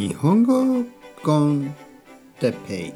[0.00, 0.82] 日本語
[1.22, 1.74] コン
[2.38, 2.94] テペ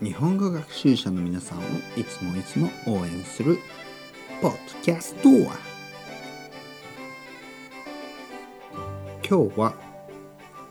[0.00, 1.62] イ日本語学習者の皆さんを
[1.94, 3.58] いつもいつも応援する
[4.40, 5.50] ポッドキャスト今
[9.50, 9.74] 日は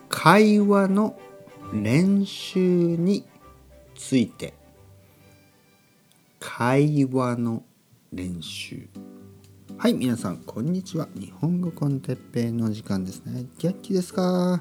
[0.08, 1.16] 会話の
[1.72, 3.24] 練習に
[3.94, 4.52] ついて。
[6.40, 7.62] 会話の
[8.12, 8.88] 練習。
[9.82, 11.08] はい皆さんこんにちは。
[11.16, 13.46] 日本語コンテッペイの時間ですね。
[13.58, 14.60] 元気ですか？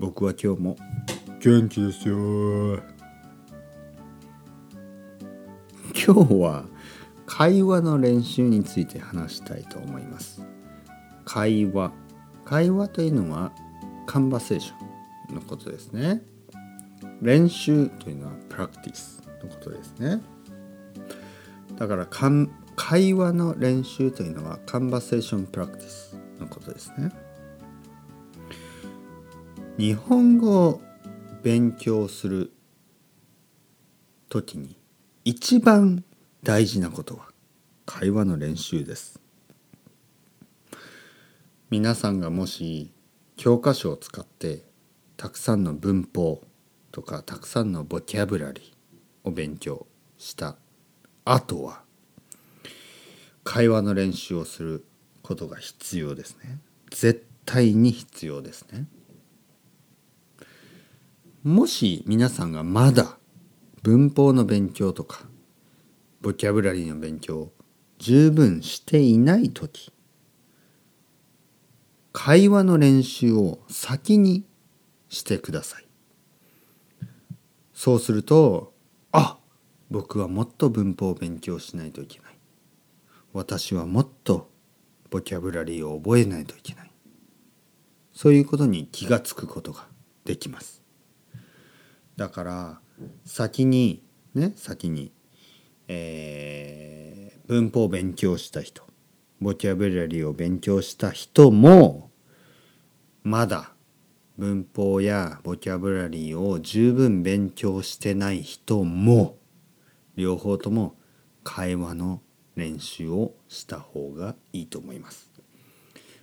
[0.00, 0.76] 僕は今日も
[1.38, 2.82] 元気ですよ。
[5.94, 6.64] 今日は
[7.24, 10.42] 会話の練習について話したいと思います。
[11.24, 11.92] 会話。
[12.44, 13.52] 会話というのは
[14.06, 16.20] カンバセーションのことですね。
[17.22, 20.20] 練習というのはプラクティスのことですね。
[21.78, 22.50] だからかん
[22.88, 27.10] 会話の練習というのはカンバセーションプラクティスのことですね。
[29.76, 30.80] 日本語を
[31.42, 32.52] 勉強する
[34.28, 34.78] 時に
[35.24, 36.04] 一番
[36.44, 37.26] 大事なことは
[37.86, 39.20] 会話の練習です。
[41.70, 42.92] 皆さんがもし
[43.36, 44.62] 教科書を使って
[45.16, 46.40] たくさんの文法
[46.92, 50.54] とかたくさんのボキャブラリーを勉強した
[51.24, 51.85] 後は
[53.46, 54.84] 会話の練習をする
[55.22, 56.58] ことが必要ですね。
[56.90, 58.88] 絶対に必要ですね。
[61.44, 63.18] もし皆さんがまだ
[63.84, 65.26] 文法の勉強とか
[66.20, 67.52] ボキャブラリーの勉強を
[67.98, 69.92] 十分していない時
[72.12, 74.44] 会話の練習を先に
[75.08, 75.86] してください。
[77.72, 78.72] そうすると
[79.12, 79.38] あ
[79.88, 82.35] 僕はもっと文法を勉強しないといけない。
[83.36, 84.50] 私はもっと
[85.10, 86.90] ボキャブラリーを覚えないといけない。
[88.14, 89.86] そういうことに気がつくことが
[90.24, 90.82] できます。
[92.16, 92.80] だから
[93.26, 94.02] 先に
[94.34, 95.12] ね先に、
[95.86, 98.82] えー、文法を勉強した人
[99.38, 102.10] ボキャブラリーを勉強した人も
[103.22, 103.74] まだ
[104.38, 109.36] 文法やボキャブラリーを十分勉強してない人も
[110.14, 110.96] 両方とも
[111.44, 112.22] 会話の
[112.56, 115.30] 練習をした方がいいと思います。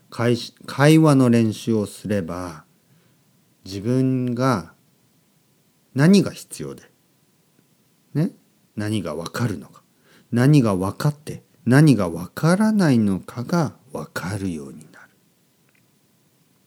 [0.09, 2.65] 会会話の練習をすれば
[3.65, 4.73] 自分が
[5.95, 6.83] 何が必要で
[8.13, 8.31] ね
[8.75, 9.81] 何が分かるのか
[10.31, 15.09] 何が分かって何が分からないのかが分かるようになる。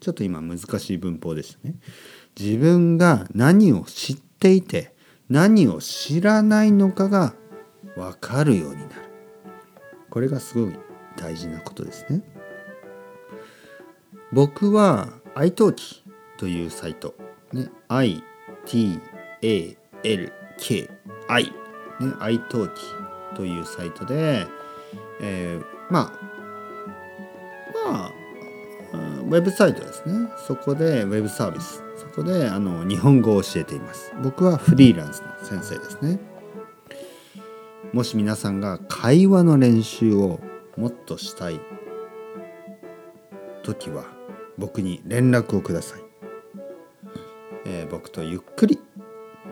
[0.00, 1.74] ちょっと今難しい文法でしたね。
[2.38, 4.94] 自分が何を知っていて
[5.28, 7.34] 何を知らないのかが
[7.96, 9.06] 分かるようになる。
[10.16, 10.74] これがすごい
[11.18, 12.22] 大事なことですね。
[14.32, 16.04] 僕は iTalki
[16.38, 17.14] というサイト、
[17.52, 18.22] ね、ITALKI、
[19.42, 19.76] ね、
[22.00, 22.70] iTalki
[23.34, 24.46] というサイトで、
[25.20, 26.10] えー、ま
[27.84, 28.12] あまあ
[29.20, 30.30] ウェブサイトですね。
[30.46, 31.82] そこでウェブサービス。
[31.98, 34.14] そこであの日本語を教えています。
[34.22, 36.35] 僕はフリーランスの先生ですね。
[37.96, 40.38] もし皆さんが会話の練習を
[40.76, 41.58] もっとしたい
[43.62, 44.04] 時は
[44.58, 46.00] 僕に連絡をください、
[47.64, 48.78] えー、僕とゆっくり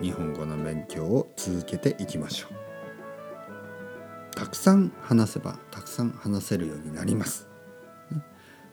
[0.03, 4.37] 日本語の勉強を続けていきましょう。
[4.37, 7.49] たくさん話せばたくさん話せるようになります。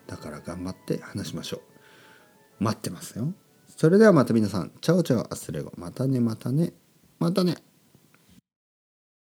[0.05, 1.61] だから頑張って話しましょ
[2.59, 2.63] う。
[2.65, 3.31] 待ってますよ。
[3.69, 4.73] それではまた皆さん。
[4.81, 5.71] チャオチャオアスレゴ。
[5.77, 6.73] またねまたね。
[7.19, 7.55] またね。